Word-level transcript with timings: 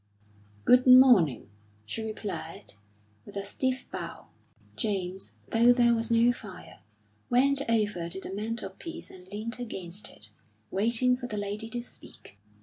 "Good 0.65 0.87
morning," 0.87 1.51
she 1.85 2.01
replied, 2.01 2.73
with 3.23 3.35
a 3.35 3.43
stiff 3.43 3.85
bow. 3.91 4.29
James, 4.75 5.35
though 5.49 5.71
there 5.71 5.93
was 5.93 6.09
no 6.09 6.33
fire, 6.33 6.79
went 7.29 7.61
over 7.69 8.09
to 8.09 8.19
the 8.19 8.33
mantelpiece 8.33 9.11
and 9.11 9.27
leant 9.27 9.59
against 9.59 10.09
it, 10.09 10.31
waiting 10.71 11.15
for 11.17 11.27
the 11.27 11.37
lady 11.37 11.69
to 11.69 11.83
speak. 11.83 12.39